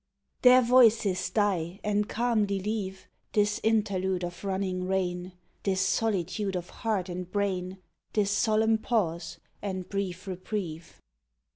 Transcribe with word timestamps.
THEIR 0.41 0.63
voices 0.63 1.29
die 1.29 1.79
and 1.83 2.09
calmly 2.09 2.59
leave 2.59 3.07
This 3.33 3.59
interlude 3.61 4.23
of 4.23 4.43
running 4.43 4.87
rain, 4.87 5.33
This 5.61 5.79
solitude 5.81 6.55
of 6.55 6.71
heart 6.71 7.07
and 7.07 7.31
brain, 7.31 7.77
This 8.13 8.31
solemn 8.31 8.79
pause 8.79 9.39
and 9.61 9.87
brief 9.87 10.25
reprieve. 10.25 10.99